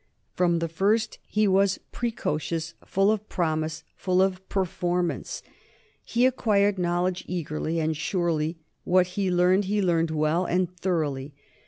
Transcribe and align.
From 0.33 0.57
the 0.57 0.67
first 0.67 1.19
he 1.27 1.47
was 1.47 1.77
precocious, 1.91 2.73
full 2.83 3.11
of 3.11 3.29
promise, 3.29 3.83
full 3.95 4.19
of 4.19 4.49
performance. 4.49 5.43
He 6.03 6.25
acquired 6.25 6.79
knowledge 6.79 7.23
eagerly 7.27 7.79
and 7.79 7.95
surely; 7.95 8.57
what 8.83 9.05
he 9.13 9.29
learned 9.29 9.65
he 9.65 9.79
learned 9.79 10.09
well 10.09 10.43
and 10.45 10.75
thoroughly. 10.75 11.35